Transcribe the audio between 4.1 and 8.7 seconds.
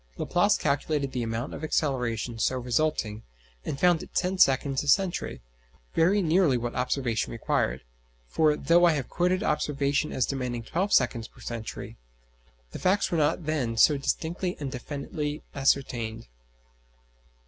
ten seconds a century; very nearly what observation required; for,